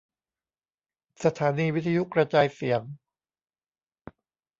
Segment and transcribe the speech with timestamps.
[1.23, 2.81] สถานีวิทยุกระจายเสียง